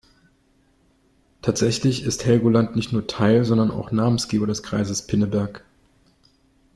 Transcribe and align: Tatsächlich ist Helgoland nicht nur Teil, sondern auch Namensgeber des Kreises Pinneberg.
Tatsächlich 1.43 2.01
ist 2.01 2.25
Helgoland 2.25 2.75
nicht 2.75 2.91
nur 2.91 3.05
Teil, 3.05 3.45
sondern 3.45 3.69
auch 3.69 3.91
Namensgeber 3.91 4.47
des 4.47 4.63
Kreises 4.63 5.05
Pinneberg. 5.05 5.63